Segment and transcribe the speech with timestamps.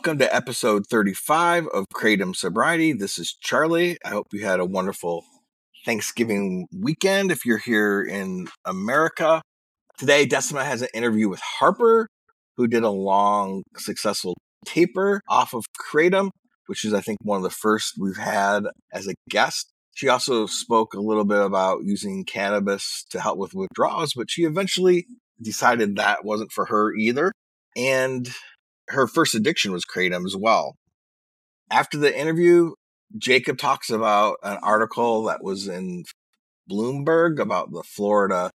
[0.00, 2.94] Welcome to episode 35 of Kratom Sobriety.
[2.94, 3.98] This is Charlie.
[4.02, 5.26] I hope you had a wonderful
[5.84, 9.42] Thanksgiving weekend if you're here in America.
[9.98, 12.06] Today, Decima has an interview with Harper,
[12.56, 16.30] who did a long, successful taper off of Kratom,
[16.64, 19.68] which is, I think, one of the first we've had as a guest.
[19.94, 24.44] She also spoke a little bit about using cannabis to help with withdrawals, but she
[24.44, 25.04] eventually
[25.42, 27.32] decided that wasn't for her either.
[27.76, 28.30] And
[28.90, 30.76] her first addiction was kratom as well.
[31.70, 32.72] After the interview,
[33.16, 36.04] Jacob talks about an article that was in
[36.70, 38.50] Bloomberg about the Florida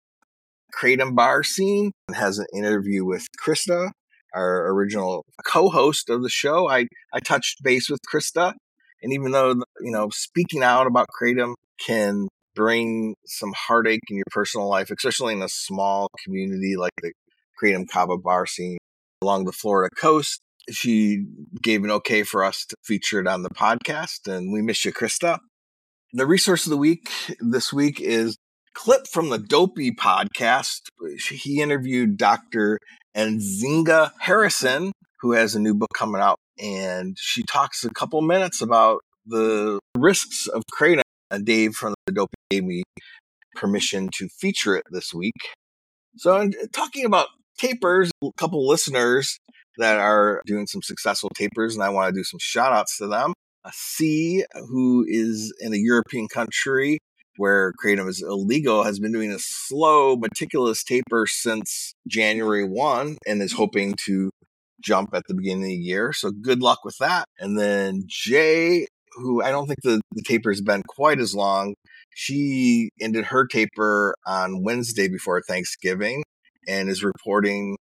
[0.75, 3.91] kratom bar scene and has an interview with Krista,
[4.35, 6.69] our original co-host of the show.
[6.69, 8.55] I, I touched base with Krista.
[9.03, 11.55] And even though, you know, speaking out about kratom
[11.85, 17.13] can bring some heartache in your personal life, especially in a small community like the
[17.61, 18.79] Kratom Kava bar scene,
[19.25, 20.41] along the Florida coast.
[20.71, 21.25] She
[21.63, 24.93] gave an okay for us to feature it on the podcast, and we miss you,
[24.93, 25.39] Krista.
[26.13, 28.37] The resource of the week this week is
[28.75, 30.83] clip from the Dopey podcast.
[31.29, 32.79] He interviewed Dr.
[33.17, 38.61] Nzinga Harrison, who has a new book coming out, and she talks a couple minutes
[38.61, 41.03] about the risks of kratom.
[41.31, 42.85] And Dave from the Dopey gave me
[43.57, 45.35] permission to feature it this week.
[46.17, 47.29] So, uh, talking about
[47.59, 49.39] tapers, a couple listeners
[49.79, 53.07] that are doing some successful tapers, and I want to do some shout outs to
[53.07, 53.33] them.
[53.65, 56.99] A C, who is in a European country
[57.37, 63.43] where kratom is illegal, has been doing a slow, meticulous taper since January 1 and
[63.43, 64.31] is hoping to
[64.83, 66.13] jump at the beginning of the year.
[66.13, 67.25] So good luck with that.
[67.41, 71.75] And then J, who I don't think the, the taper has been quite as long,
[72.15, 76.23] she ended her taper on Wednesday before Thanksgiving
[76.69, 77.77] and is reporting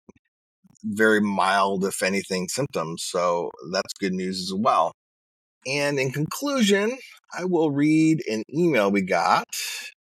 [0.84, 3.04] very mild, if anything, symptoms.
[3.04, 4.92] So that's good news as well.
[5.66, 6.98] And in conclusion,
[7.38, 9.46] I will read an email we got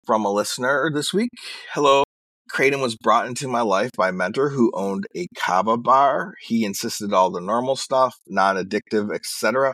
[0.05, 1.29] from a listener this week.
[1.73, 2.03] Hello.
[2.51, 6.33] Kratom was brought into my life by a mentor who owned a kava bar.
[6.41, 9.73] He insisted all the normal stuff, non-addictive, etc.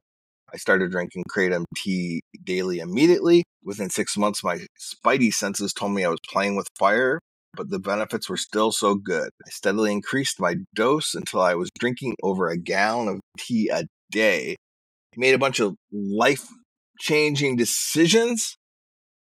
[0.53, 3.43] I started drinking kratom tea daily immediately.
[3.63, 7.19] Within six months, my spidey senses told me I was playing with fire
[7.55, 9.29] but the benefits were still so good.
[9.45, 13.85] I steadily increased my dose until I was drinking over a gallon of tea a
[14.11, 14.51] day.
[14.51, 16.47] I made a bunch of life
[16.99, 18.57] changing decisions.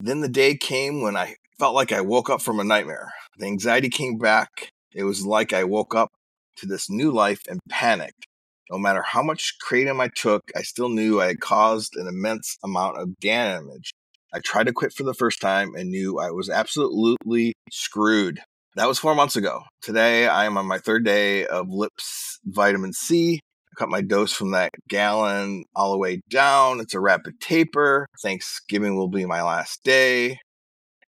[0.01, 3.13] Then the day came when I felt like I woke up from a nightmare.
[3.39, 4.71] The anxiety came back.
[4.95, 6.09] It was like I woke up
[6.57, 8.27] to this new life and panicked.
[8.71, 12.57] No matter how much kratom I took, I still knew I had caused an immense
[12.63, 13.93] amount of damage.
[14.33, 18.41] I tried to quit for the first time and knew I was absolutely screwed.
[18.77, 19.63] That was four months ago.
[19.83, 23.41] Today, I am on my third day of lips vitamin C.
[23.41, 26.79] I cut my dose from that gallon all the way down.
[26.79, 28.07] It's a rapid taper.
[28.23, 30.39] Thanksgiving will be my last day.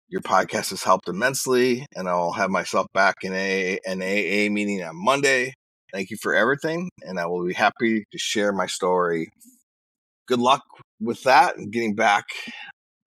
[0.07, 4.81] Your podcast has helped immensely, and I'll have myself back in a, an AA meeting
[4.81, 5.53] on Monday.
[5.91, 9.30] Thank you for everything, and I will be happy to share my story.
[10.28, 10.63] Good luck
[11.01, 12.25] with that and getting back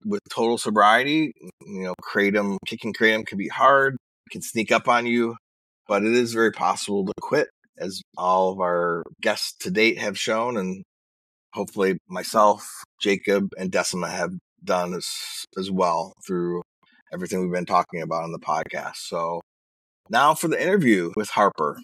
[0.05, 1.33] with total sobriety,
[1.65, 3.97] you know, kratom, kicking kratom can be hard,
[4.31, 5.35] can sneak up on you,
[5.87, 7.47] but it is very possible to quit,
[7.77, 10.83] as all of our guests to date have shown, and
[11.53, 12.67] hopefully myself,
[13.01, 14.31] Jacob, and Decima have
[14.63, 15.07] done as
[15.57, 16.61] as well through
[17.11, 18.95] everything we've been talking about on the podcast.
[18.95, 19.41] So
[20.09, 21.79] now for the interview with Harper.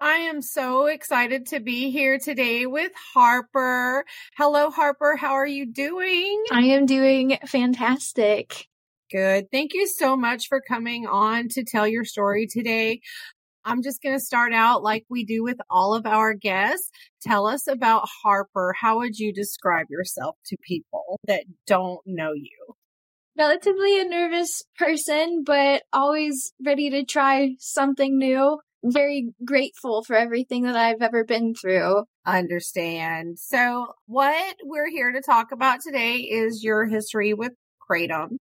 [0.00, 4.04] I am so excited to be here today with Harper.
[4.36, 5.16] Hello, Harper.
[5.16, 6.42] How are you doing?
[6.50, 8.66] I am doing fantastic.
[9.10, 9.50] Good.
[9.50, 13.00] Thank you so much for coming on to tell your story today.
[13.64, 16.90] I'm just going to start out like we do with all of our guests.
[17.22, 18.74] Tell us about Harper.
[18.78, 22.74] How would you describe yourself to people that don't know you?
[23.36, 30.64] Relatively a nervous person, but always ready to try something new very grateful for everything
[30.64, 32.04] that I've ever been through.
[32.26, 33.38] Understand.
[33.38, 37.52] So, what we're here to talk about today is your history with
[37.88, 38.36] Kratom.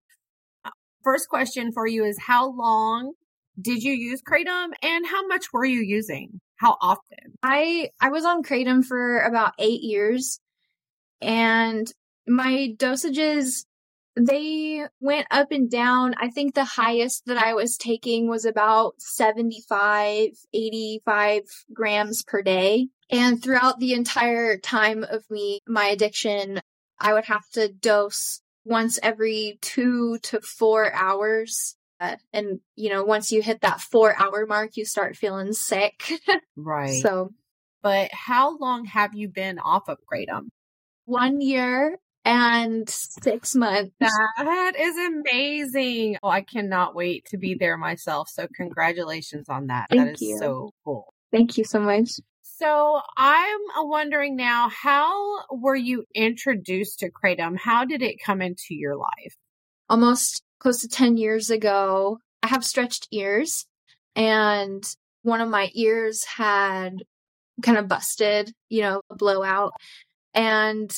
[0.64, 0.70] Uh,
[1.02, 3.12] first question for you is How long
[3.60, 6.40] did you use Kratom and how much were you using?
[6.56, 7.36] How often?
[7.42, 10.40] I I was on Kratom for about 8 years
[11.20, 11.86] and
[12.26, 13.64] my dosages
[14.16, 16.14] they went up and down.
[16.18, 21.42] I think the highest that I was taking was about 75, 85
[21.72, 22.88] grams per day.
[23.10, 26.60] And throughout the entire time of me, my addiction,
[26.98, 31.76] I would have to dose once every two to four hours.
[32.00, 36.12] Uh, and, you know, once you hit that four hour mark, you start feeling sick.
[36.56, 37.00] Right.
[37.02, 37.30] so
[37.82, 40.48] but how long have you been off of Kratom?
[41.04, 43.94] one year and six months.
[44.00, 46.18] That is amazing.
[46.22, 48.28] Oh, I cannot wait to be there myself.
[48.28, 49.88] So congratulations on that.
[49.90, 50.38] Thank that is you.
[50.38, 51.12] so cool.
[51.32, 52.10] Thank you so much.
[52.42, 57.58] So I'm wondering now, how were you introduced to Kratom?
[57.58, 59.36] How did it come into your life?
[59.88, 63.66] Almost close to 10 years ago, I have stretched ears
[64.14, 64.84] and
[65.22, 67.02] one of my ears had
[67.62, 69.72] kind of busted, you know, a blowout.
[70.34, 70.94] And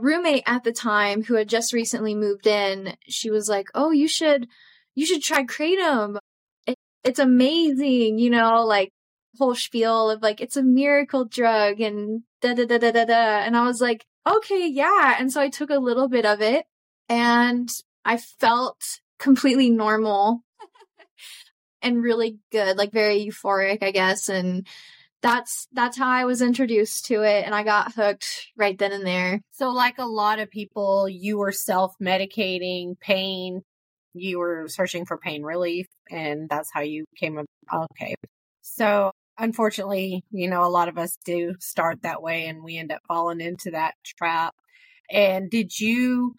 [0.00, 4.08] roommate at the time who had just recently moved in, she was like, "Oh, you
[4.08, 4.48] should
[4.94, 6.18] you should try kratom.
[6.66, 8.90] It, it's amazing, you know, like
[9.38, 13.38] whole spiel of like it's a miracle drug and da da da da da da."
[13.44, 16.66] And I was like, "Okay, yeah." And so I took a little bit of it
[17.08, 17.70] and
[18.04, 20.42] I felt completely normal
[21.82, 24.66] and really good, like very euphoric, I guess, and
[25.22, 29.06] that's that's how I was introduced to it and I got hooked right then and
[29.06, 29.40] there.
[29.50, 33.62] So, like a lot of people, you were self medicating pain.
[34.14, 37.38] You were searching for pain relief, and that's how you came.
[37.38, 37.46] Up.
[37.92, 38.14] Okay.
[38.62, 42.92] So, unfortunately, you know, a lot of us do start that way and we end
[42.92, 44.54] up falling into that trap.
[45.10, 46.34] And did you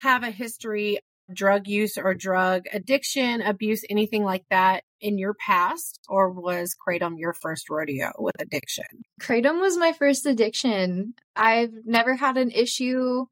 [0.00, 0.98] have a history
[1.32, 6.00] drug use or drug addiction, abuse, anything like that in your past?
[6.08, 8.84] Or was Kratom your first rodeo with addiction?
[9.20, 11.14] Kratom was my first addiction.
[11.36, 13.26] I've never had an issue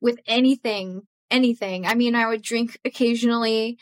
[0.00, 1.86] with anything, anything.
[1.86, 3.78] I mean, I would drink occasionally.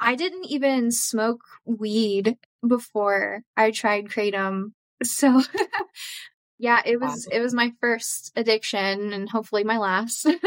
[0.00, 2.36] I didn't even smoke weed
[2.66, 4.72] before I tried Kratom.
[5.02, 5.40] So
[6.58, 7.36] yeah, it was Wow.
[7.38, 10.26] it was my first addiction and hopefully my last.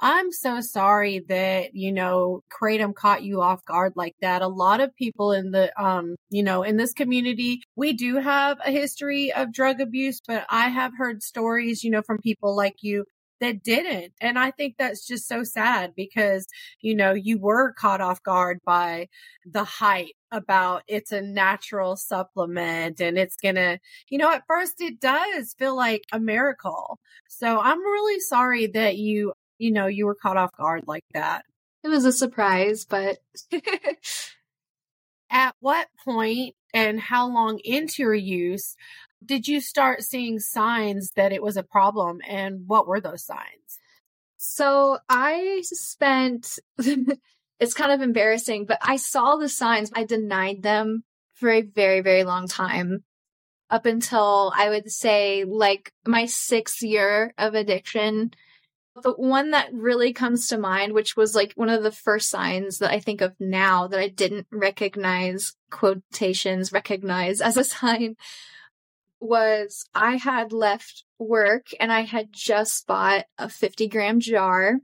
[0.00, 4.42] I'm so sorry that, you know, Kratom caught you off guard like that.
[4.42, 8.58] A lot of people in the, um, you know, in this community, we do have
[8.64, 12.76] a history of drug abuse, but I have heard stories, you know, from people like
[12.82, 13.04] you
[13.40, 14.12] that didn't.
[14.20, 16.46] And I think that's just so sad because,
[16.80, 19.08] you know, you were caught off guard by
[19.44, 23.78] the hype about it's a natural supplement and it's gonna,
[24.10, 26.98] you know, at first it does feel like a miracle.
[27.28, 31.44] So I'm really sorry that you you know, you were caught off guard like that.
[31.84, 33.18] it was a surprise, but
[35.30, 38.76] At what point and how long into your use
[39.24, 43.78] did you start seeing signs that it was a problem and what were those signs?
[44.38, 49.90] So I spent, it's kind of embarrassing, but I saw the signs.
[49.94, 51.02] I denied them
[51.34, 53.04] for a very, very long time
[53.68, 58.30] up until I would say like my sixth year of addiction.
[59.02, 62.78] The one that really comes to mind, which was like one of the first signs
[62.78, 68.16] that I think of now that I didn't recognize quotations, recognize as a sign
[69.20, 74.78] was I had left work and I had just bought a 50 gram jar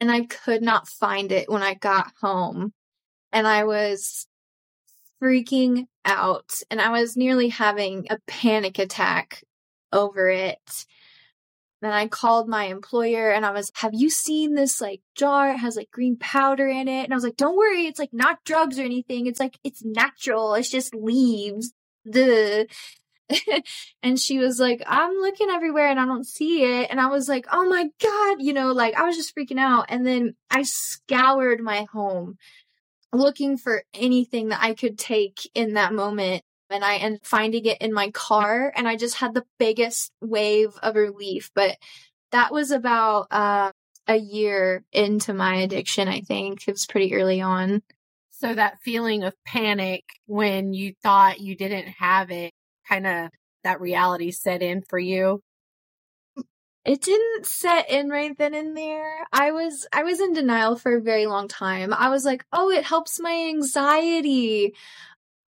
[0.00, 2.72] and I could not find it when I got home.
[3.32, 4.26] And I was
[5.20, 9.42] freaking out and I was nearly having a panic attack
[9.92, 10.86] over it.
[11.82, 15.50] Then I called my employer and I was, have you seen this like jar?
[15.50, 17.04] It has like green powder in it.
[17.04, 17.86] And I was like, don't worry.
[17.86, 19.26] It's like not drugs or anything.
[19.26, 20.54] It's like, it's natural.
[20.54, 21.72] It's just leaves.
[22.10, 22.64] Duh.
[24.02, 26.90] and she was like, I'm looking everywhere and I don't see it.
[26.90, 29.86] And I was like, oh my God, you know, like I was just freaking out.
[29.88, 32.36] And then I scoured my home
[33.12, 36.42] looking for anything that I could take in that moment.
[36.70, 40.12] And I ended up finding it in my car and I just had the biggest
[40.20, 41.50] wave of relief.
[41.54, 41.76] But
[42.32, 43.70] that was about uh,
[44.06, 46.66] a year into my addiction, I think.
[46.66, 47.82] It was pretty early on.
[48.30, 52.52] So that feeling of panic when you thought you didn't have it,
[52.88, 53.30] kind of
[53.62, 55.40] that reality set in for you.
[56.84, 59.26] It didn't set in right then and there.
[59.32, 61.94] I was I was in denial for a very long time.
[61.94, 64.74] I was like, "Oh, it helps my anxiety."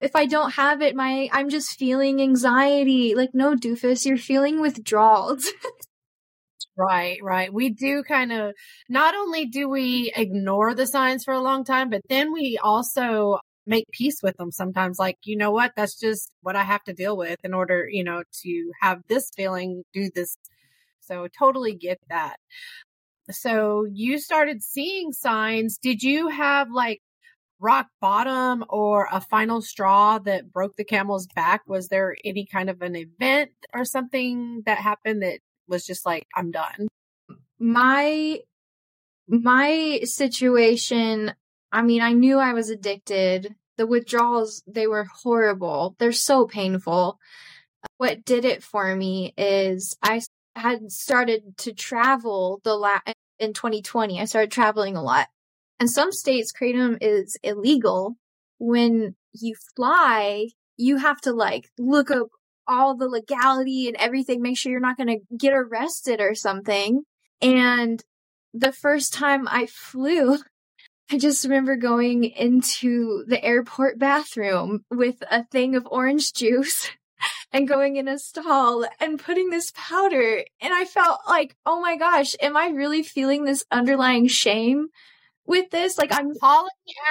[0.01, 3.15] If I don't have it, my I'm just feeling anxiety.
[3.15, 5.47] Like, no, doofus, you're feeling withdrawals.
[6.79, 7.53] Right, right.
[7.53, 8.53] We do kind of,
[8.89, 13.39] not only do we ignore the signs for a long time, but then we also
[13.67, 14.99] make peace with them sometimes.
[14.99, 15.73] Like, you know what?
[15.75, 19.31] That's just what I have to deal with in order, you know, to have this
[19.35, 20.37] feeling, do this.
[21.01, 22.37] So totally get that.
[23.31, 25.79] so you started seeing signs.
[25.79, 27.01] Did you have like
[27.61, 31.63] rock bottom or a final straw that broke the camel's back?
[31.67, 36.27] Was there any kind of an event or something that happened that was just like,
[36.35, 36.89] I'm done?
[37.59, 38.41] My
[39.29, 41.35] my situation,
[41.73, 43.55] I mean, I knew I was addicted.
[43.77, 45.97] The withdrawals, they were horrible.
[45.99, 47.19] They're so painful.
[47.99, 50.23] What did it for me is I
[50.55, 53.01] had started to travel the la-
[53.39, 54.21] in 2020.
[54.21, 55.29] I started traveling a lot.
[55.79, 58.17] And some states, kratom is illegal.
[58.59, 62.29] When you fly, you have to like look up
[62.67, 67.03] all the legality and everything, make sure you're not going to get arrested or something.
[67.41, 68.03] And
[68.53, 70.39] the first time I flew,
[71.11, 76.91] I just remember going into the airport bathroom with a thing of orange juice
[77.53, 80.43] and going in a stall and putting this powder.
[80.61, 84.89] And I felt like, oh my gosh, am I really feeling this underlying shame
[85.47, 85.99] with this?
[85.99, 86.71] Like I'm hauling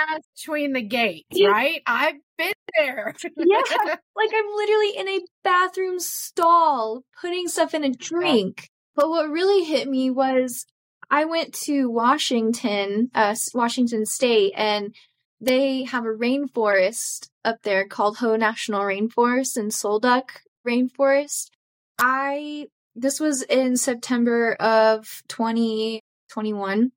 [0.09, 1.49] ass between the gates, yeah.
[1.49, 1.81] right?
[1.85, 3.13] I've been there.
[3.37, 3.61] yeah.
[4.15, 8.69] Like I'm literally in a bathroom stall putting stuff in a drink.
[8.95, 10.65] But what really hit me was
[11.09, 14.95] I went to Washington, uh, Washington State, and
[15.41, 21.49] they have a rainforest up there called Hoh National Rainforest and Sol Duc Rainforest.
[21.99, 26.91] I this was in September of 2021.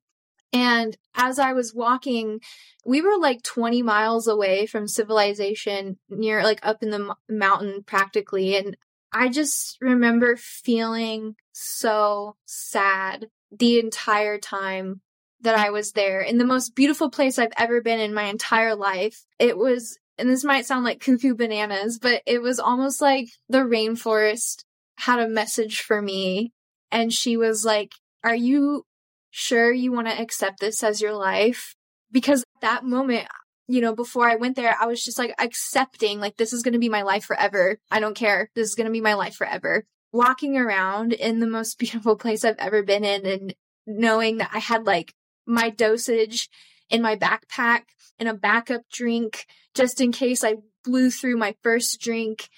[0.51, 2.39] And as I was walking,
[2.85, 8.55] we were like 20 miles away from civilization, near like up in the mountain practically.
[8.55, 8.75] And
[9.11, 15.01] I just remember feeling so sad the entire time
[15.41, 18.75] that I was there in the most beautiful place I've ever been in my entire
[18.75, 19.23] life.
[19.39, 23.59] It was, and this might sound like cuckoo bananas, but it was almost like the
[23.59, 24.63] rainforest
[24.97, 26.51] had a message for me.
[26.91, 28.85] And she was like, Are you
[29.29, 31.75] sure you want to accept this as your life?
[32.11, 33.27] Because that moment,
[33.67, 36.73] you know, before I went there, I was just like accepting, like, this is going
[36.73, 37.77] to be my life forever.
[37.91, 38.49] I don't care.
[38.55, 42.43] This is going to be my life forever walking around in the most beautiful place
[42.43, 43.55] I've ever been in and
[43.85, 45.13] knowing that I had like
[45.45, 46.49] my dosage
[46.89, 47.83] in my backpack
[48.19, 52.49] and a backup drink just in case I blew through my first drink.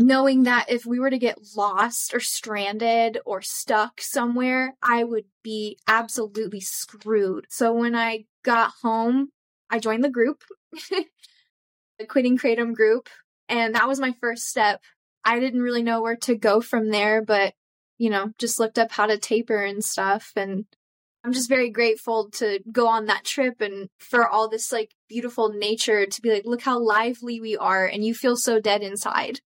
[0.00, 5.24] Knowing that if we were to get lost or stranded or stuck somewhere, I would
[5.42, 7.46] be absolutely screwed.
[7.48, 9.30] So when I got home,
[9.68, 10.44] I joined the group,
[11.98, 13.08] the Quitting Kratom group,
[13.48, 14.80] and that was my first step
[15.24, 17.52] I didn't really know where to go from there, but
[17.98, 20.32] you know, just looked up how to taper and stuff.
[20.36, 20.64] And
[21.22, 25.50] I'm just very grateful to go on that trip and for all this like beautiful
[25.50, 27.84] nature to be like, look how lively we are.
[27.84, 29.40] And you feel so dead inside.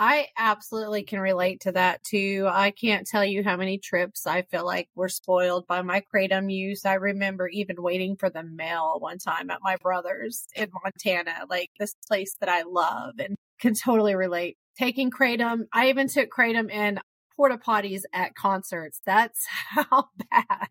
[0.00, 2.48] I absolutely can relate to that too.
[2.48, 6.52] I can't tell you how many trips I feel like were spoiled by my kratom
[6.52, 6.84] use.
[6.84, 11.70] I remember even waiting for the mail one time at my brother's in Montana, like
[11.80, 15.62] this place that I love and can totally relate taking kratom.
[15.72, 17.00] I even took kratom in
[17.36, 19.00] porta potties at concerts.
[19.04, 20.68] That's how bad.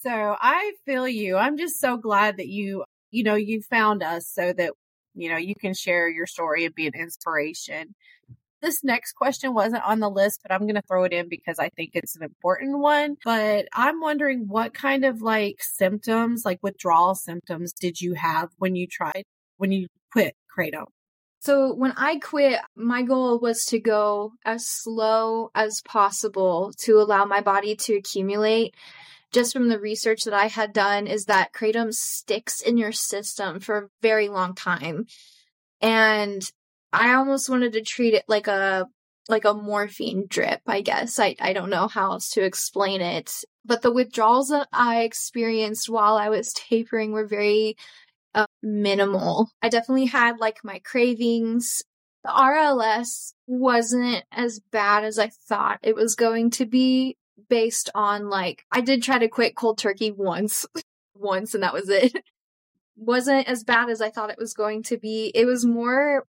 [0.00, 1.36] So I feel you.
[1.36, 4.72] I'm just so glad that you, you know, you found us so that,
[5.14, 7.94] you know, you can share your story and be an inspiration.
[8.66, 11.60] This next question wasn't on the list, but I'm going to throw it in because
[11.60, 13.14] I think it's an important one.
[13.24, 18.74] But I'm wondering what kind of like symptoms, like withdrawal symptoms, did you have when
[18.74, 19.22] you tried,
[19.56, 20.86] when you quit Kratom?
[21.38, 27.24] So when I quit, my goal was to go as slow as possible to allow
[27.24, 28.74] my body to accumulate.
[29.30, 33.60] Just from the research that I had done, is that kratom sticks in your system
[33.60, 35.06] for a very long time.
[35.80, 36.42] And
[36.92, 38.86] I almost wanted to treat it like a
[39.28, 41.18] like a morphine drip, I guess.
[41.18, 43.32] I, I don't know how else to explain it.
[43.64, 47.76] But the withdrawals that I experienced while I was tapering were very
[48.34, 49.48] uh, minimal.
[49.62, 51.82] I definitely had like my cravings.
[52.24, 57.16] The RLS wasn't as bad as I thought it was going to be
[57.48, 60.66] based on like, I did try to quit cold turkey once,
[61.16, 62.12] once, and that was it.
[62.98, 65.30] wasn't as bad as I thought it was going to be.
[65.34, 66.24] It was more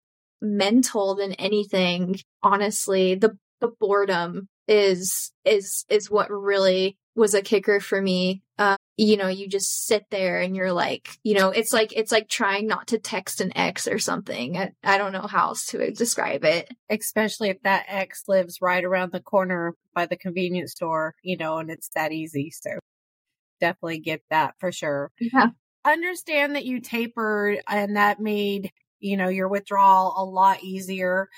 [0.45, 3.15] mental than anything, honestly.
[3.15, 8.43] The, the boredom is, is, is what really was a kicker for me.
[8.57, 12.11] Uh, you know, you just sit there and you're like, you know, it's like, it's
[12.11, 14.57] like trying not to text an ex or something.
[14.57, 16.69] I, I don't know how else to describe it.
[16.89, 21.57] Especially if that ex lives right around the corner by the convenience store, you know,
[21.57, 22.51] and it's that easy.
[22.51, 22.79] So
[23.61, 25.11] definitely get that for sure.
[25.19, 25.47] Yeah.
[25.85, 31.29] Understand that you tapered and that made, you know, your withdrawal a lot easier.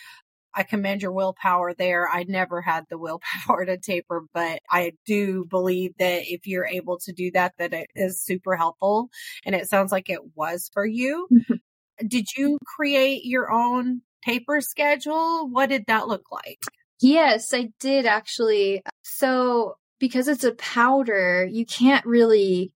[0.54, 2.10] I commend your willpower there.
[2.10, 6.98] I never had the willpower to taper, but I do believe that if you're able
[7.00, 9.10] to do that, that it is super helpful.
[9.46, 11.28] And it sounds like it was for you.
[11.32, 11.54] Mm-hmm.
[12.08, 15.48] did you create your own taper schedule?
[15.50, 16.64] What did that look like?
[17.00, 18.82] Yes, I did actually.
[19.04, 22.72] So, because it's a powder, you can't really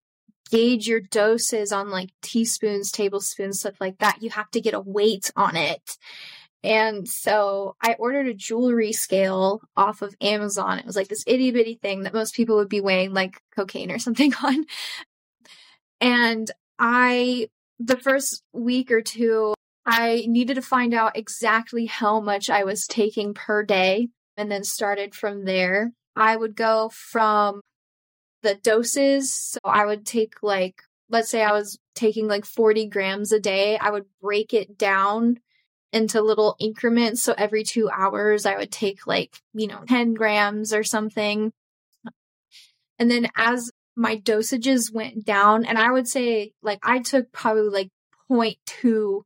[0.52, 4.18] gauge your doses on like teaspoons, tablespoons, stuff like that.
[4.20, 5.96] You have to get a weight on it.
[6.62, 10.78] And so I ordered a jewelry scale off of Amazon.
[10.78, 13.90] It was like this itty bitty thing that most people would be weighing like cocaine
[13.90, 14.66] or something on.
[16.00, 17.48] And I,
[17.80, 19.54] the first week or two,
[19.86, 24.64] I needed to find out exactly how much I was taking per day and then
[24.64, 25.92] started from there.
[26.14, 27.62] I would go from
[28.42, 29.32] the doses.
[29.32, 33.78] So I would take like, let's say I was taking like 40 grams a day.
[33.78, 35.40] I would break it down
[35.92, 37.22] into little increments.
[37.22, 41.52] So every two hours, I would take like, you know, 10 grams or something.
[42.98, 47.68] And then as my dosages went down, and I would say like I took probably
[47.68, 47.90] like
[48.30, 49.22] 0.2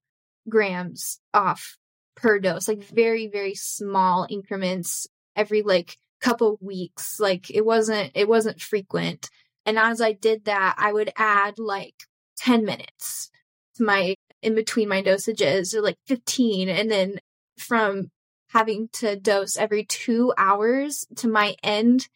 [0.49, 1.77] grams off
[2.17, 5.07] per dose, like very, very small increments
[5.37, 7.21] every like couple weeks.
[7.21, 9.31] Like it wasn't, it wasn't frequent.
[9.65, 11.95] And as I did that, I would add like
[12.39, 13.31] 10 minutes
[13.77, 16.69] to my, in between my dosages or like 15.
[16.69, 17.19] And then
[17.59, 18.11] from
[18.49, 22.09] having to dose every two hours to my end,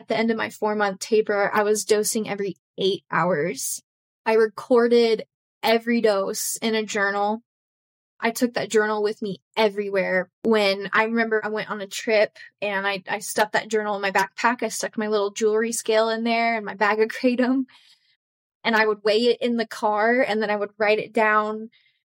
[0.00, 3.80] at the end of my four month taper, I was dosing every eight hours.
[4.26, 5.24] I recorded
[5.62, 7.42] every dose in a journal
[8.24, 10.30] I took that journal with me everywhere.
[10.44, 14.00] When I remember I went on a trip and I, I stuffed that journal in
[14.00, 17.66] my backpack, I stuck my little jewelry scale in there and my bag of kratom.
[18.64, 21.68] And I would weigh it in the car and then I would write it down,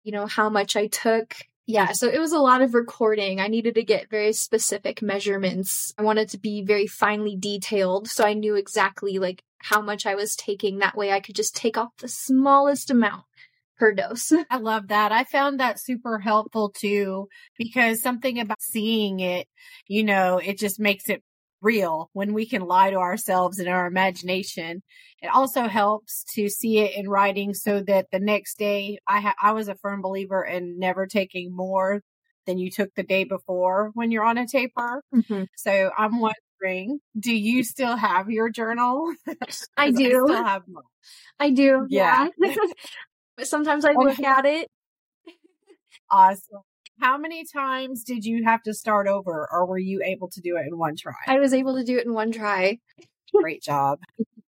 [0.05, 1.35] you know, how much I took.
[1.67, 3.41] Yeah, so it was a lot of recording.
[3.41, 5.93] I needed to get very specific measurements.
[5.99, 10.15] I wanted to be very finely detailed so I knew exactly like how much I
[10.15, 10.79] was taking.
[10.79, 13.25] That way I could just take off the smallest amount
[13.79, 14.33] per dose.
[14.51, 15.13] I love that.
[15.13, 19.47] I found that super helpful too, because something about seeing it,
[19.87, 21.23] you know, it just makes it
[21.63, 24.83] real when we can lie to ourselves in our imagination.
[25.23, 29.35] It also helps to see it in writing so that the next day I ha-
[29.43, 32.03] I was a firm believer in never taking more
[32.47, 35.03] than you took the day before when you're on a taper.
[35.15, 35.45] Mm-hmm.
[35.57, 39.13] So I'm wondering, do you still have your journal?
[39.77, 40.05] I do.
[40.05, 40.63] I still have.
[41.41, 41.87] I do.
[41.89, 42.29] Yeah.
[42.39, 42.55] Yeah.
[43.37, 44.69] but sometimes I oh, look at it.
[46.11, 46.63] Awesome.
[47.01, 50.57] How many times did you have to start over or were you able to do
[50.57, 51.13] it in one try?
[51.27, 52.79] I was able to do it in one try.
[53.35, 53.99] Great job.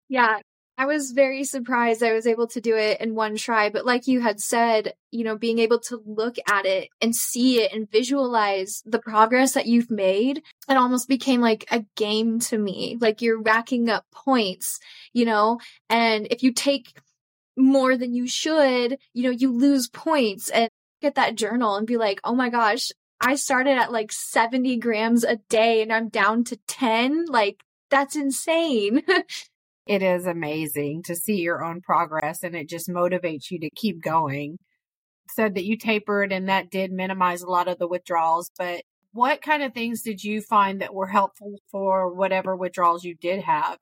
[0.09, 0.39] Yeah.
[0.79, 3.69] I was very surprised I was able to do it in one try.
[3.69, 7.61] But like you had said, you know, being able to look at it and see
[7.61, 12.57] it and visualize the progress that you've made, it almost became like a game to
[12.57, 12.97] me.
[13.01, 14.79] Like you're racking up points,
[15.13, 15.59] you know,
[15.91, 16.97] and if you take
[17.59, 20.71] more than you should, you know, you lose points and
[21.03, 22.91] get that journal and be like, oh my gosh,
[23.21, 27.27] I started at like 70 grams a day and I'm down to 10.
[27.27, 29.03] Like, that's insane.
[29.89, 34.03] It is amazing to see your own progress and it just motivates you to keep
[34.03, 34.59] going.
[35.31, 39.41] Said that you tapered and that did minimize a lot of the withdrawals, but what
[39.41, 43.79] kind of things did you find that were helpful for whatever withdrawals you did have?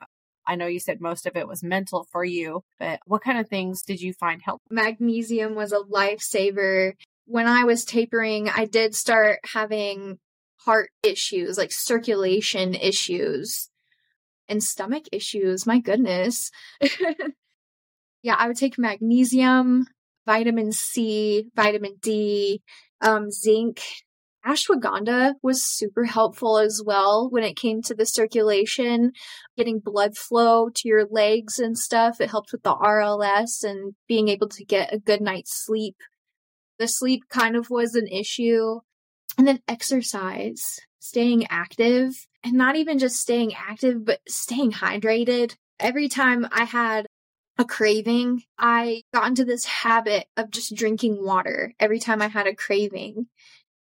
[0.46, 3.48] I know you said most of it was mental for you, but what kind of
[3.48, 4.66] things did you find helpful?
[4.70, 6.92] Magnesium was a lifesaver.
[7.26, 10.18] When I was tapering, I did start having
[10.58, 13.70] heart issues, like circulation issues
[14.48, 15.66] and stomach issues.
[15.66, 16.50] My goodness.
[18.22, 19.86] yeah, I would take magnesium,
[20.24, 22.62] vitamin C, vitamin D,
[23.00, 23.82] um, zinc.
[24.46, 29.12] Ashwagandha was super helpful as well when it came to the circulation,
[29.56, 32.20] getting blood flow to your legs and stuff.
[32.20, 35.96] It helped with the RLS and being able to get a good night's sleep.
[36.78, 38.80] The sleep kind of was an issue.
[39.36, 45.56] And then exercise, staying active, and not even just staying active, but staying hydrated.
[45.78, 47.06] Every time I had
[47.58, 52.46] a craving, I got into this habit of just drinking water every time I had
[52.46, 53.26] a craving.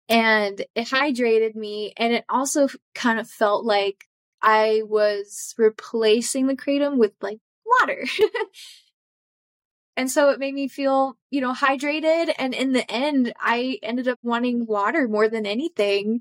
[0.09, 4.07] And it hydrated me, and it also kind of felt like
[4.43, 8.05] I was replacing the kratom with like water.
[9.97, 12.35] and so it made me feel, you know, hydrated.
[12.39, 16.21] And in the end, I ended up wanting water more than anything.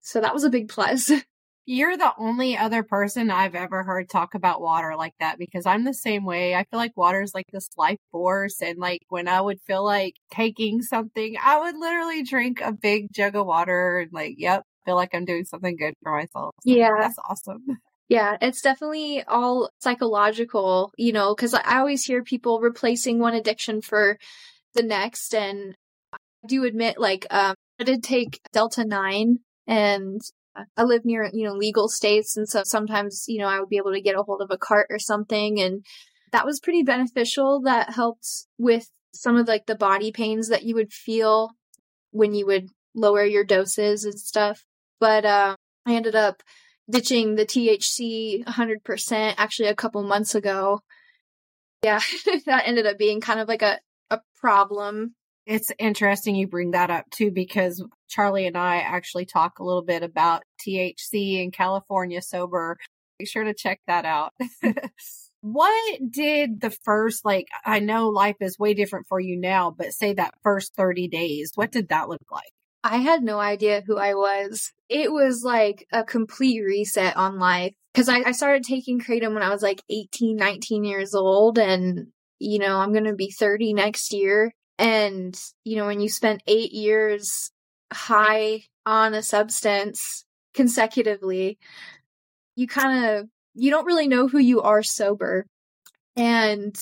[0.00, 1.12] So that was a big plus.
[1.66, 5.84] You're the only other person I've ever heard talk about water like that because I'm
[5.84, 6.54] the same way.
[6.54, 8.60] I feel like water is like this life force.
[8.60, 13.12] And like when I would feel like taking something, I would literally drink a big
[13.12, 16.54] jug of water and like, yep, feel like I'm doing something good for myself.
[16.60, 16.90] So Yeah.
[16.98, 17.64] That's awesome.
[18.06, 23.80] Yeah, it's definitely all psychological, you know, because I always hear people replacing one addiction
[23.80, 24.18] for
[24.74, 25.34] the next.
[25.34, 25.74] And
[26.12, 30.20] I do admit, like, um, I did take Delta 9 and
[30.76, 32.36] I live near, you know, legal states.
[32.36, 34.58] And so sometimes, you know, I would be able to get a hold of a
[34.58, 35.60] cart or something.
[35.60, 35.84] And
[36.32, 37.60] that was pretty beneficial.
[37.62, 38.26] That helped
[38.58, 41.50] with some of like the body pains that you would feel
[42.10, 44.64] when you would lower your doses and stuff.
[45.00, 46.42] But, uh, I ended up
[46.88, 50.80] ditching the THC 100% actually a couple months ago.
[51.82, 52.00] Yeah,
[52.46, 55.14] that ended up being kind of like a, a problem.
[55.46, 59.84] It's interesting you bring that up too, because Charlie and I actually talk a little
[59.84, 62.78] bit about THC in California sober.
[63.18, 64.32] Be sure to check that out.
[65.40, 69.92] what did the first, like, I know life is way different for you now, but
[69.92, 72.50] say that first 30 days, what did that look like?
[72.82, 74.72] I had no idea who I was.
[74.88, 77.74] It was like a complete reset on life.
[77.94, 81.58] Cause I, I started taking Kratom when I was like 18, 19 years old.
[81.58, 84.52] And, you know, I'm going to be 30 next year.
[84.78, 87.50] And, you know, when you spend eight years
[87.92, 91.58] high on a substance consecutively,
[92.56, 95.46] you kind of, you don't really know who you are sober.
[96.16, 96.76] And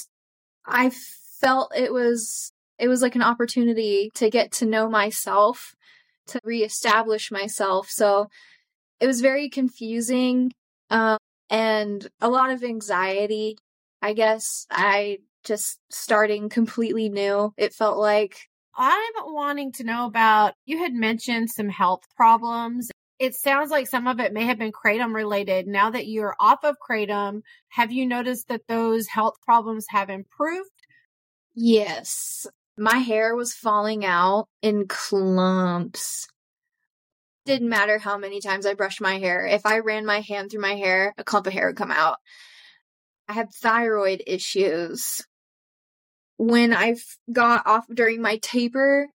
[0.67, 0.91] I
[1.41, 5.75] felt it was, it was like an opportunity to get to know myself,
[6.29, 7.89] to reestablish myself.
[7.91, 8.29] So
[9.01, 10.53] it was very confusing,
[10.91, 11.19] um,
[11.51, 13.57] and a lot of anxiety.
[14.01, 17.53] I guess I just starting completely new.
[17.57, 18.37] It felt like
[18.75, 22.91] I'm wanting to know about, you had mentioned some health problems.
[23.19, 25.67] It sounds like some of it may have been Kratom related.
[25.67, 30.71] Now that you're off of Kratom, have you noticed that those health problems have improved?
[31.55, 32.47] Yes.
[32.79, 36.27] My hair was falling out in clumps.
[37.45, 39.45] Didn't matter how many times I brushed my hair.
[39.45, 42.17] If I ran my hand through my hair, a clump of hair would come out.
[43.29, 45.21] I had thyroid issues.
[46.43, 46.97] When I
[47.33, 49.09] got off during my taper,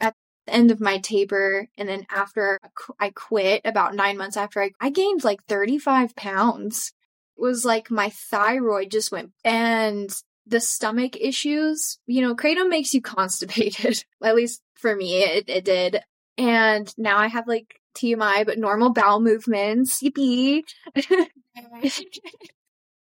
[0.00, 0.14] at
[0.46, 2.58] the end of my taper, and then after
[2.98, 6.94] I quit, about nine months after I, I gained like 35 pounds.
[7.36, 10.10] It was like my thyroid just went, and
[10.46, 14.02] the stomach issues, you know, Kratom makes you constipated.
[14.22, 16.00] At least for me, it, it did.
[16.38, 20.02] And now I have like TMI, but normal bowel movements.
[20.02, 20.62] Yippee.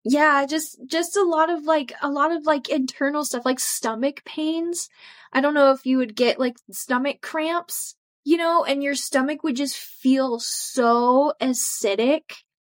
[0.05, 4.23] yeah, just, just a lot of like, a lot of like internal stuff, like stomach
[4.25, 4.89] pains.
[5.33, 9.43] I don't know if you would get like stomach cramps, you know, and your stomach
[9.43, 12.23] would just feel so acidic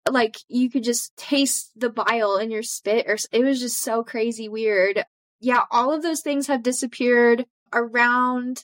[0.09, 4.03] like you could just taste the bile in your spit or it was just so
[4.03, 5.03] crazy weird.
[5.39, 8.63] Yeah, all of those things have disappeared around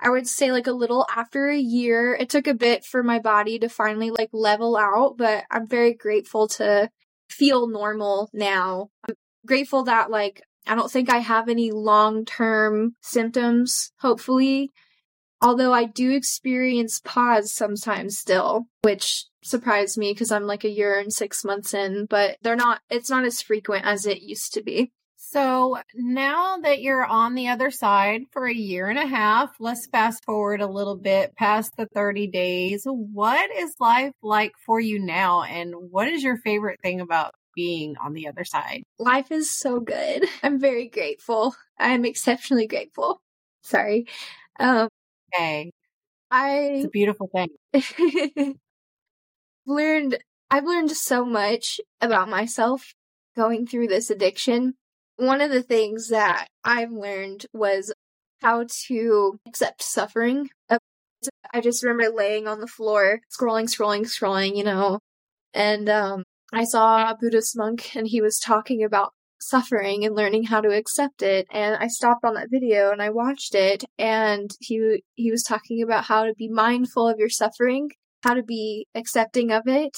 [0.00, 2.14] I would say like a little after a year.
[2.14, 5.94] It took a bit for my body to finally like level out, but I'm very
[5.94, 6.90] grateful to
[7.28, 8.90] feel normal now.
[9.08, 9.14] I'm
[9.46, 14.70] grateful that like I don't think I have any long-term symptoms, hopefully.
[15.42, 20.98] Although I do experience PAWS sometimes still, which surprised me because I'm like a year
[20.98, 24.62] and six months in, but they're not, it's not as frequent as it used to
[24.62, 24.92] be.
[25.34, 29.88] So now that you're on the other side for a year and a half, let's
[29.88, 32.82] fast forward a little bit past the 30 days.
[32.86, 35.42] What is life like for you now?
[35.42, 38.84] And what is your favorite thing about being on the other side?
[39.00, 40.24] Life is so good.
[40.44, 41.56] I'm very grateful.
[41.80, 43.20] I'm exceptionally grateful.
[43.62, 44.06] Sorry.
[44.60, 44.88] Um,
[45.34, 45.72] Okay.
[46.30, 47.48] I It's a beautiful thing.
[49.66, 50.16] learned
[50.48, 52.94] I've learned so much about myself
[53.34, 54.74] going through this addiction.
[55.16, 57.92] One of the things that I've learned was
[58.42, 60.50] how to accept suffering.
[61.52, 64.98] I just remember laying on the floor, scrolling, scrolling, scrolling, you know,
[65.54, 70.44] and um, I saw a Buddhist monk and he was talking about suffering and learning
[70.44, 74.50] how to accept it and I stopped on that video and I watched it and
[74.60, 77.90] he he was talking about how to be mindful of your suffering,
[78.22, 79.96] how to be accepting of it,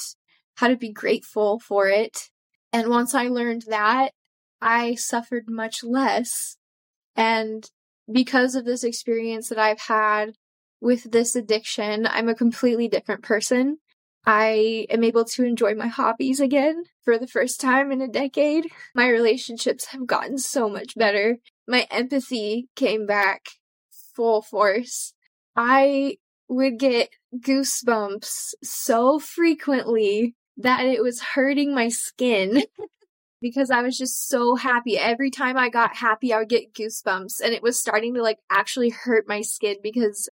[0.57, 2.29] how to be grateful for it.
[2.73, 4.11] And once I learned that,
[4.61, 6.57] I suffered much less.
[7.15, 7.69] And
[8.11, 10.37] because of this experience that I've had
[10.81, 13.79] with this addiction, I'm a completely different person.
[14.27, 18.67] I am able to enjoy my hobbies again for the first time in a decade.
[18.95, 21.39] My relationships have gotten so much better.
[21.69, 23.47] My empathy came back
[24.15, 25.13] full force.
[25.55, 26.17] I
[26.49, 32.65] would get goosebumps so frequently that it was hurting my skin
[33.41, 34.99] because I was just so happy.
[34.99, 38.39] Every time I got happy, I would get goosebumps and it was starting to like
[38.51, 40.29] actually hurt my skin because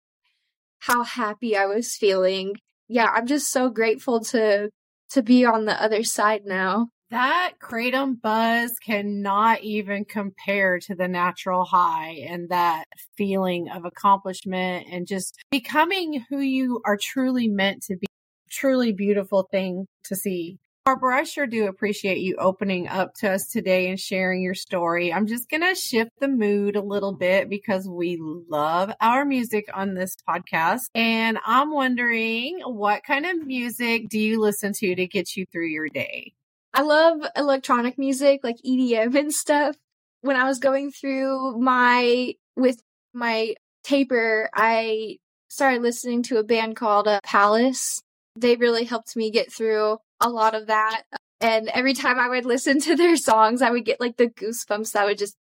[0.79, 2.57] how happy I was feeling.
[2.89, 4.71] Yeah, I'm just so grateful to
[5.11, 6.89] to be on the other side now.
[7.11, 12.85] That kratom buzz cannot even compare to the natural high and that
[13.17, 18.07] feeling of accomplishment and just becoming who you are truly meant to be.
[18.49, 20.59] Truly beautiful thing to see.
[20.91, 25.13] Harper, I sure do appreciate you opening up to us today and sharing your story.
[25.13, 29.67] I'm just going to shift the mood a little bit because we love our music
[29.73, 30.87] on this podcast.
[30.97, 35.69] And I'm wondering what kind of music do you listen to to get you through
[35.69, 36.33] your day?
[36.75, 39.77] I love electronic music like EDM and stuff.
[40.23, 42.83] When I was going through my with
[43.15, 48.03] my taper, I started listening to a band called uh, Palace.
[48.35, 51.03] They really helped me get through a lot of that.
[51.41, 54.93] And every time I would listen to their songs, I would get like the goosebumps
[54.93, 55.37] that would just,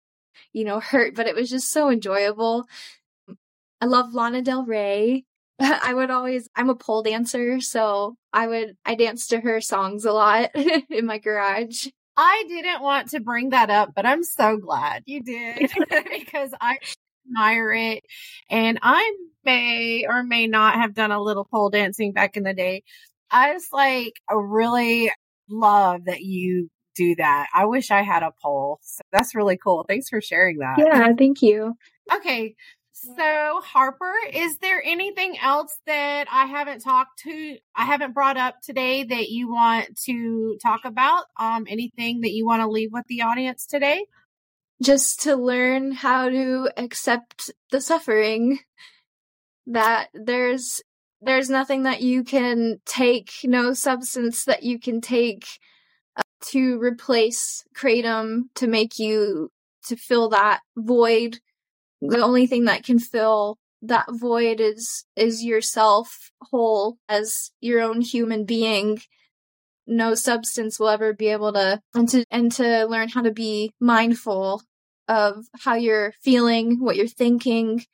[0.53, 2.67] you know, hurt, but it was just so enjoyable.
[3.81, 5.25] I love Lana Del Rey.
[5.61, 10.05] I would always, I'm a pole dancer, so I would, I dance to her songs
[10.05, 10.51] a lot
[10.91, 11.87] in my garage.
[12.17, 15.71] I didn't want to bring that up, but I'm so glad you did
[16.11, 16.79] because I
[17.27, 18.05] admire it.
[18.51, 22.55] And I may or may not have done a little pole dancing back in the
[22.55, 22.83] day.
[23.31, 25.11] I just like, I really
[25.49, 27.49] love that you do that.
[27.55, 28.79] I wish I had a pole.
[28.83, 29.85] So that's really cool.
[29.89, 30.79] Thanks for sharing that.
[30.79, 31.75] Yeah, thank you.
[32.15, 32.55] Okay.
[32.93, 38.57] So, Harper, is there anything else that I haven't talked to, I haven't brought up
[38.63, 41.25] today that you want to talk about?
[41.39, 44.07] Um, anything that you want to leave with the audience today?
[44.83, 48.61] Just to learn how to accept the suffering
[49.67, 50.81] that there's
[51.27, 55.45] there's nothing that you can take, no substance that you can take
[56.17, 59.51] uh, to replace kratom to make you
[59.89, 61.41] to fill that void.
[62.01, 68.01] The only thing that can fill that void is is yourself whole as your own
[68.01, 69.01] human being.
[69.87, 73.73] No substance will ever be able to and to and to learn how to be
[73.81, 74.63] mindful
[75.09, 77.85] of how you're feeling what you're thinking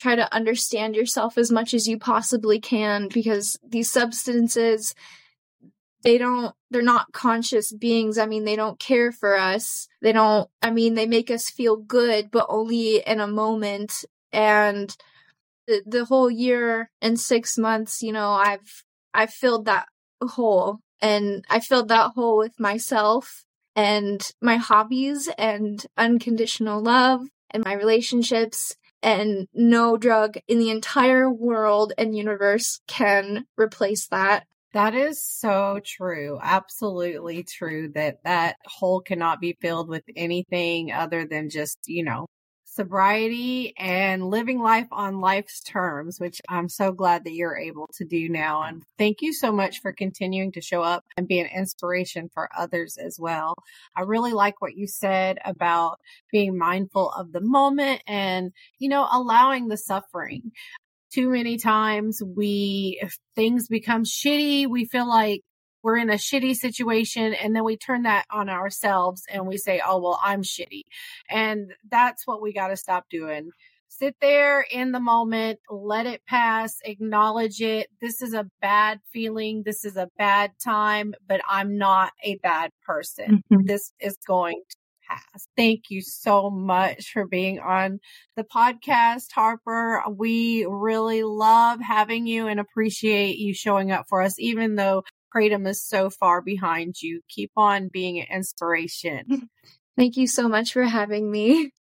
[0.00, 4.94] try to understand yourself as much as you possibly can because these substances
[6.02, 8.16] they don't they're not conscious beings.
[8.16, 9.88] I mean they don't care for us.
[10.00, 14.04] They don't i mean they make us feel good but only in a moment.
[14.32, 14.96] And
[15.66, 18.84] the, the whole year and 6 months you know i've
[19.14, 19.86] i've filled that
[20.22, 23.44] hole and i filled that hole with myself
[23.76, 31.30] and my hobbies and unconditional love and my relationships and no drug in the entire
[31.30, 36.38] world and universe can replace that that is so true.
[36.40, 42.26] Absolutely true that that hole cannot be filled with anything other than just, you know,
[42.70, 48.04] sobriety and living life on life's terms, which I'm so glad that you're able to
[48.04, 48.62] do now.
[48.62, 52.48] And thank you so much for continuing to show up and be an inspiration for
[52.56, 53.56] others as well.
[53.96, 55.98] I really like what you said about
[56.30, 60.52] being mindful of the moment and, you know, allowing the suffering
[61.12, 65.42] too many times we if things become shitty we feel like
[65.82, 69.80] we're in a shitty situation and then we turn that on ourselves and we say
[69.86, 70.82] oh well i'm shitty.
[71.28, 73.50] And that's what we got to stop doing.
[73.88, 77.88] Sit there in the moment let it pass acknowledge it.
[78.00, 79.62] This is a bad feeling.
[79.64, 83.42] This is a bad time but i'm not a bad person.
[83.52, 83.66] Mm-hmm.
[83.66, 84.76] this is going to
[85.10, 85.48] pass.
[85.56, 88.00] Thank you so much for being on
[88.36, 90.02] the podcast, Harper.
[90.10, 95.02] We really love having you and appreciate you showing up for us, even though
[95.34, 97.20] Kratom is so far behind you.
[97.28, 99.48] Keep on being an inspiration.
[99.96, 101.70] Thank you so much for having me.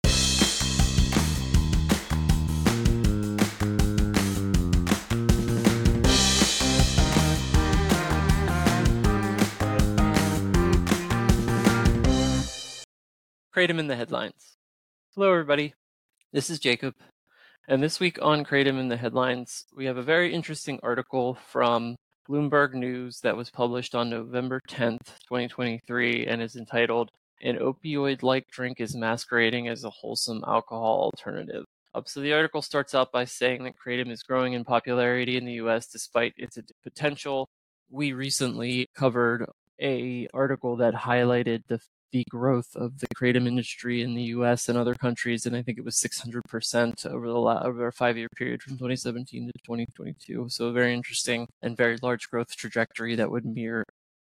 [13.55, 14.57] Kratom in the headlines.
[15.13, 15.73] Hello, everybody.
[16.33, 16.93] This is Jacob.
[17.67, 21.95] And this week on Kratom in the headlines, we have a very interesting article from
[22.27, 27.11] Bloomberg News that was published on November 10th, 2023, and is entitled
[27.41, 31.65] An Opioid Like Drink is Masquerading as a Wholesome Alcohol Alternative.
[31.93, 35.45] Um, so the article starts out by saying that kratom is growing in popularity in
[35.45, 35.87] the U.S.
[35.87, 37.47] despite its potential.
[37.91, 39.45] We recently covered
[39.79, 41.79] a article that highlighted the
[42.11, 44.69] the growth of the kratom industry in the U.S.
[44.69, 48.29] and other countries, and I think it was 600% over the la- over a five-year
[48.35, 50.47] period from 2017 to 2022.
[50.49, 53.83] So a very interesting and very large growth trajectory that would mirror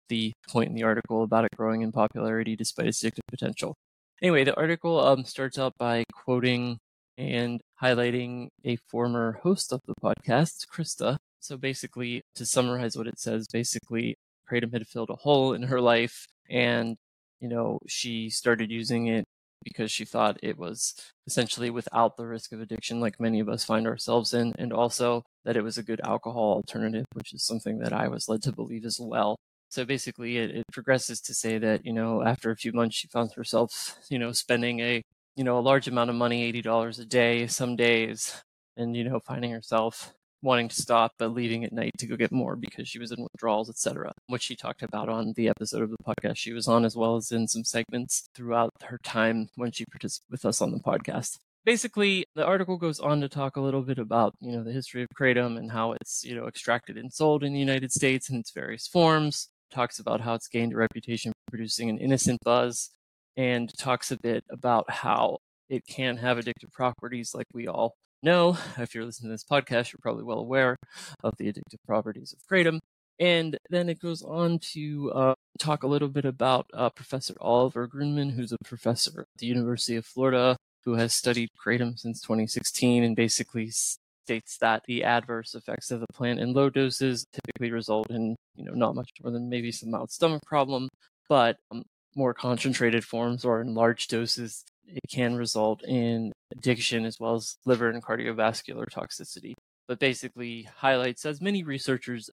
[0.09, 3.75] the point in the article about it growing in popularity despite its addictive potential.
[4.21, 6.79] Anyway, the article um, starts out by quoting
[7.17, 11.19] and highlighting a former host of the podcast, Krista.
[11.41, 14.17] So basically, to summarize what it says, basically,
[14.51, 16.97] Kratom had filled a hole in her life and
[17.41, 19.25] you know, she started using it
[19.65, 20.95] because she thought it was
[21.27, 25.23] essentially without the risk of addiction, like many of us find ourselves in, and also
[25.45, 28.53] that it was a good alcohol alternative, which is something that I was led to
[28.53, 29.37] believe as well.
[29.71, 33.09] So basically, it, it progresses to say that you know, after a few months, she
[33.09, 35.03] found herself, you know, spending a
[35.37, 38.43] you know a large amount of money, eighty dollars a day, some days,
[38.77, 42.33] and you know, finding herself wanting to stop but leaving at night to go get
[42.33, 44.13] more because she was in withdrawals, etc.
[44.27, 47.17] Which she talked about on the episode of the podcast she was on, as well
[47.17, 51.39] as in some segments throughout her time when she participated with us on the podcast.
[51.65, 55.03] Basically, the article goes on to talk a little bit about, you know, the history
[55.03, 58.37] of kratom and how it's, you know, extracted and sold in the United States in
[58.37, 59.49] its various forms.
[59.71, 62.91] Talks about how it's gained a reputation for producing an innocent buzz,
[63.37, 68.57] and talks a bit about how it can have addictive properties like we all know,
[68.79, 70.77] if you're listening to this podcast, you're probably well aware
[71.23, 72.79] of the addictive properties of kratom.
[73.21, 77.89] And then it goes on to uh, talk a little bit about uh, Professor Oliver
[77.89, 83.03] Grundmann, who's a professor at the University of Florida, who has studied kratom since 2016
[83.03, 88.11] and basically states that the adverse effects of the plant in low doses typically result
[88.11, 90.89] in, you know, not much more than maybe some mild stomach problem,
[91.29, 91.83] but um,
[92.15, 97.57] more concentrated forms or in large doses it can result in addiction as well as
[97.65, 99.55] liver and cardiovascular toxicity.
[99.87, 102.31] But basically highlights, as many researchers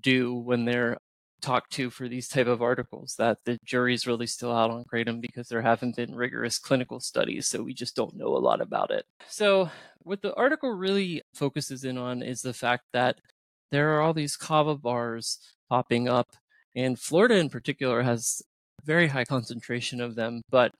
[0.00, 0.98] do when they're
[1.40, 5.20] talked to for these type of articles, that the jury's really still out on kratom
[5.20, 8.90] because there haven't been rigorous clinical studies, so we just don't know a lot about
[8.90, 9.06] it.
[9.26, 9.70] So
[10.02, 13.20] what the article really focuses in on is the fact that
[13.70, 16.28] there are all these kava bars popping up,
[16.76, 18.42] and Florida in particular has
[18.82, 20.72] a very high concentration of them, but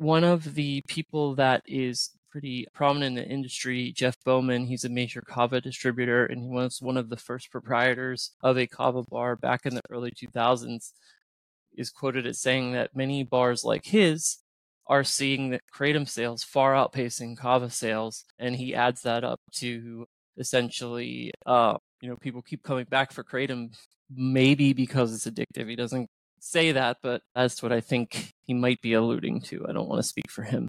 [0.00, 4.66] one of the people that is pretty prominent in the industry, Jeff Bowman.
[4.66, 8.66] He's a major kava distributor, and he was one of the first proprietors of a
[8.66, 10.92] kava bar back in the early 2000s.
[11.76, 14.38] Is quoted as saying that many bars like his
[14.86, 20.06] are seeing that kratom sales far outpacing kava sales, and he adds that up to
[20.38, 23.76] essentially, uh, you know, people keep coming back for kratom,
[24.10, 25.68] maybe because it's addictive.
[25.68, 26.08] He doesn't
[26.40, 29.66] say that, but that's what I think he might be alluding to.
[29.68, 30.68] I don't want to speak for him.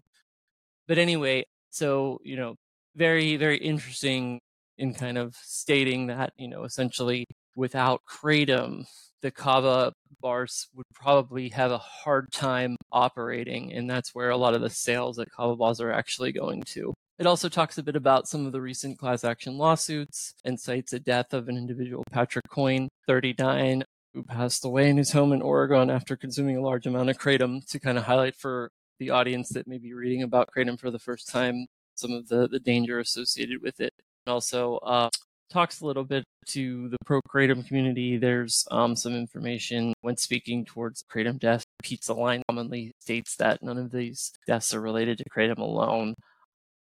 [0.86, 2.54] But anyway, so, you know,
[2.94, 4.40] very, very interesting
[4.78, 7.24] in kind of stating that, you know, essentially
[7.56, 8.84] without Kratom,
[9.22, 13.72] the Kava bars would probably have a hard time operating.
[13.72, 16.94] And that's where a lot of the sales at Kava bars are actually going to.
[17.18, 20.90] It also talks a bit about some of the recent class action lawsuits and cites
[20.90, 25.42] the death of an individual, Patrick Coyne, 39, who passed away in his home in
[25.42, 29.48] Oregon after consuming a large amount of kratom to kind of highlight for the audience
[29.50, 32.98] that may be reading about kratom for the first time some of the, the danger
[32.98, 33.92] associated with it.
[34.26, 35.10] And also uh,
[35.50, 38.16] talks a little bit to the pro kratom community.
[38.16, 41.64] There's um, some information when speaking towards kratom death.
[41.82, 46.14] Pizza Line commonly states that none of these deaths are related to kratom alone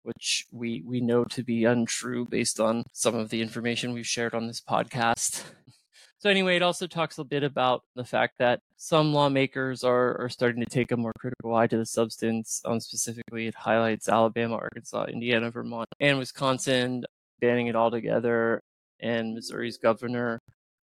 [0.02, 4.34] which we we know to be untrue based on some of the information we've shared
[4.34, 5.44] on this podcast.
[6.20, 10.28] So anyway, it also talks a bit about the fact that some lawmakers are, are
[10.28, 12.60] starting to take a more critical eye to the substance.
[12.66, 17.04] Um, specifically, it highlights Alabama, Arkansas, Indiana, Vermont, and Wisconsin
[17.40, 18.60] banning it altogether,
[19.00, 20.38] and Missouri's governor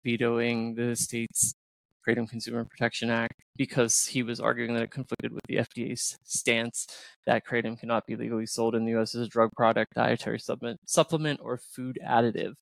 [0.05, 1.55] vetoing the state's
[2.07, 6.87] Kratom Consumer Protection Act because he was arguing that it conflicted with the FDA's stance
[7.25, 9.15] that kratom cannot be legally sold in the U.S.
[9.15, 12.53] as a drug product, dietary supplement, supplement or food additive.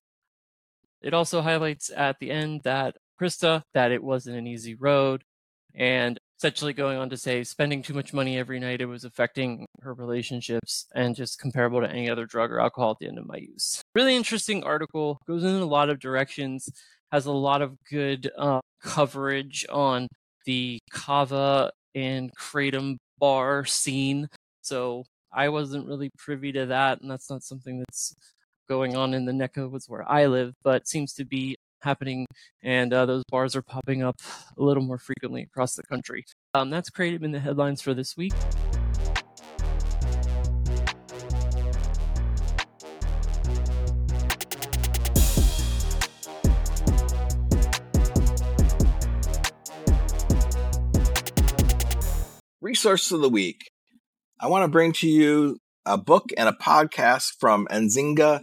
[1.01, 5.23] It also highlights at the end that Krista, that it wasn't an easy road,
[5.75, 9.67] and essentially going on to say spending too much money every night, it was affecting
[9.81, 13.27] her relationships and just comparable to any other drug or alcohol at the end of
[13.27, 13.81] my use.
[13.93, 16.67] Really interesting article, goes in a lot of directions,
[17.11, 20.07] has a lot of good uh, coverage on
[20.45, 24.27] the kava and kratom bar scene.
[24.61, 28.15] So I wasn't really privy to that, and that's not something that's
[28.71, 32.25] going on in the neck of woods where I live, but seems to be happening,
[32.63, 34.15] and uh, those bars are popping up
[34.57, 36.23] a little more frequently across the country.
[36.53, 38.31] Um, that's Kratom in the headlines for this week.
[52.61, 53.69] resource of the week.
[54.39, 58.39] I want to bring to you a book and a podcast from Nzinga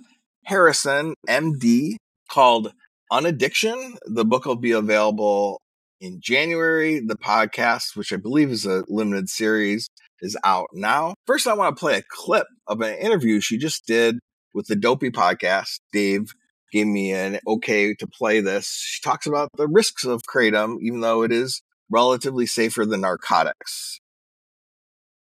[0.48, 1.96] Harrison, MD,
[2.30, 2.72] called
[3.12, 3.98] Unaddiction.
[4.06, 5.60] The book will be available
[6.00, 7.00] in January.
[7.00, 9.90] The podcast, which I believe is a limited series,
[10.22, 11.12] is out now.
[11.26, 14.18] First, I want to play a clip of an interview she just did
[14.54, 15.80] with the Dopey podcast.
[15.92, 16.32] Dave
[16.72, 18.68] gave me an okay to play this.
[18.68, 24.00] She talks about the risks of Kratom, even though it is relatively safer than narcotics.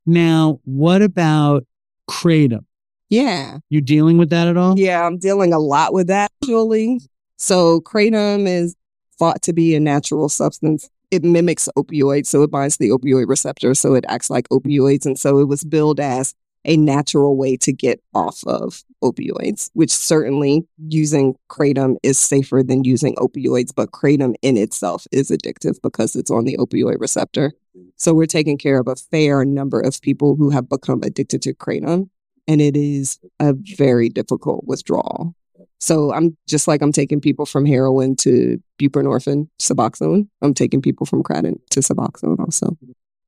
[0.05, 1.65] Now, what about
[2.11, 2.67] Kratom?
[3.11, 3.59] Yeah.
[3.71, 4.79] You dealing with that at all?
[4.79, 7.01] Yeah, I'm dealing a lot with that actually.
[7.37, 8.75] So kratom is
[9.19, 10.89] thought to be a natural substance.
[11.11, 15.07] It mimics opioids, so it binds the opioid receptor, so it acts like opioids.
[15.07, 16.35] And so it was billed as
[16.65, 22.85] a natural way to get off of opioids, which certainly using kratom is safer than
[22.85, 27.53] using opioids, but kratom in itself is addictive because it's on the opioid receptor.
[27.97, 31.55] So we're taking care of a fair number of people who have become addicted to
[31.55, 32.11] kratom,
[32.49, 35.35] and it is a very difficult withdrawal.
[35.79, 40.27] So I'm just like I'm taking people from heroin to buprenorphine, Suboxone.
[40.43, 42.77] I'm taking people from Kratom to Suboxone also.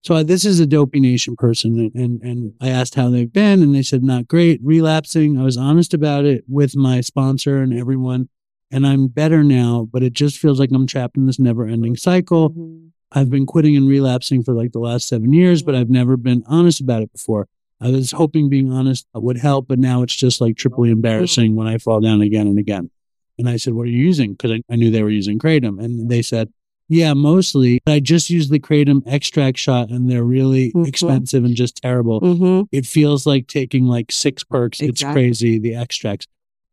[0.02, 3.62] So this is a Dopey Nation person, and, and and I asked how they've been,
[3.62, 5.38] and they said not great, relapsing.
[5.38, 8.30] I was honest about it with my sponsor and everyone,
[8.70, 9.86] and I'm better now.
[9.92, 12.50] But it just feels like I'm trapped in this never-ending cycle.
[12.50, 12.86] Mm-hmm.
[13.12, 16.44] I've been quitting and relapsing for like the last seven years, but I've never been
[16.46, 17.46] honest about it before.
[17.80, 21.66] I was hoping being honest would help, but now it's just like triply embarrassing when
[21.66, 22.90] I fall down again and again.
[23.38, 24.32] And I said, What are you using?
[24.32, 25.82] Because I, I knew they were using Kratom.
[25.82, 26.52] And they said,
[26.88, 27.80] Yeah, mostly.
[27.86, 30.86] I just use the Kratom extract shot and they're really Mhm.
[30.86, 32.20] expensive and just terrible.
[32.20, 32.62] Mm-hmm.
[32.70, 34.82] It feels like taking like six Percs.
[34.86, 36.26] It's crazy, the extracts.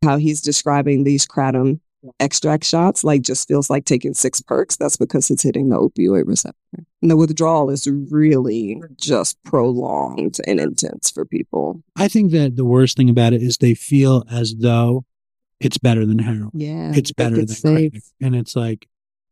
[0.04, 1.80] How he's describing these Kratom
[2.20, 4.76] extract shots, like just feels like taking six Percs.
[4.76, 6.84] That's because it's hitting the opioid receptor.
[7.02, 11.82] And the withdrawal is really just prolonged and intense for people.
[11.96, 15.04] I think that the worst thing about it is they feel as though
[15.60, 16.50] it's better than heroin.
[16.54, 16.92] Yeah.
[16.94, 17.92] it's better than safe.
[17.92, 18.10] Kratom.
[18.20, 18.88] And it's like,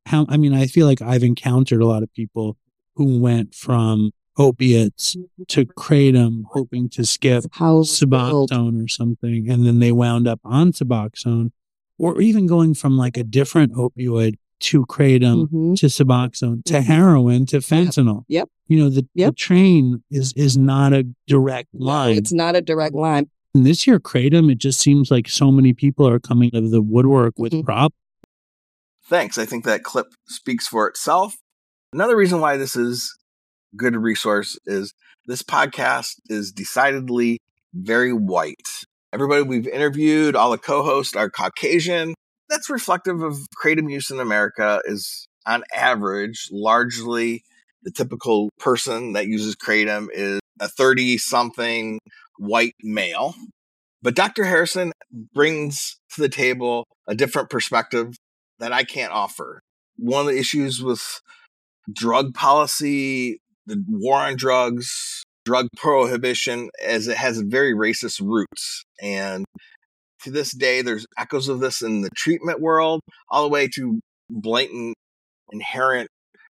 [0.06, 2.56] how, I mean, I feel like I've encountered a lot of people
[2.94, 5.16] who went from opiates
[5.48, 7.80] to Kratom, hoping to skip How.
[7.80, 9.48] Suboxone or something.
[9.50, 11.52] And then they wound up on Suboxone
[11.98, 15.76] or even going from like a different opioid to Kratom Mhm.
[15.78, 16.82] to Suboxone to Mhm.
[16.84, 18.24] heroin to fentanyl.
[18.28, 18.48] Yep.
[18.68, 22.16] You know, the, the train is, is not a direct line.
[22.16, 23.28] It's not a direct line.
[23.54, 26.70] And this year, Kratom, it just seems like so many people are coming out of
[26.70, 27.64] the woodwork with Mhm.
[27.64, 27.94] prop.
[29.08, 29.38] Thanks.
[29.38, 31.36] I think that clip speaks for itself.
[31.92, 33.16] Another reason why this is
[33.76, 34.94] good resource is
[35.26, 37.40] this podcast is decidedly
[37.74, 38.84] very white.
[39.12, 42.14] Everybody we've interviewed, all the co-hosts are Caucasian.
[42.48, 47.42] That's reflective of kratom use in America is on average largely
[47.82, 52.00] the typical person that uses kratom is a 30 something
[52.38, 53.34] white male.
[54.02, 54.44] But Dr.
[54.44, 54.92] Harrison
[55.32, 58.16] brings to the table a different perspective
[58.58, 59.60] that I can't offer.
[59.96, 61.20] One of the issues with
[61.92, 68.84] drug policy, the war on drugs, drug prohibition, as it has very racist roots.
[69.00, 69.46] And
[70.24, 74.00] to this day, there's echoes of this in the treatment world, all the way to
[74.28, 74.94] blatant,
[75.52, 76.08] inherent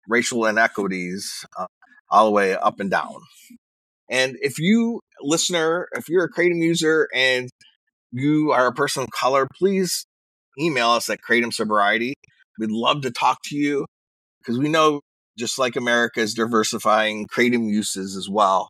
[0.09, 1.67] racial inequities, uh,
[2.11, 3.17] all the way up and down.
[4.09, 7.51] And if you, listener, if you're a Kratom user and
[8.13, 10.05] you are a person of color, please
[10.61, 12.15] email us at Kratom Sobriety.
[12.61, 13.87] We'd love to talk to you
[14.39, 15.01] because we know
[15.37, 18.69] just like America is diversifying Kratom uses as well.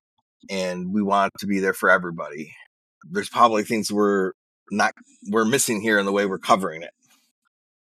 [0.50, 2.54] And we want to be there for everybody.
[3.10, 4.32] There's probably things we're
[4.70, 4.92] not,
[5.30, 6.90] we're missing here in the way we're covering it.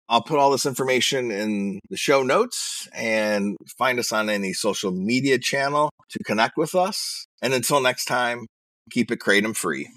[0.08, 4.90] I'll put all this information in the show notes and find us on any social
[4.90, 7.26] media channel to connect with us.
[7.40, 8.46] And until next time,
[8.90, 9.88] keep it Kratom free.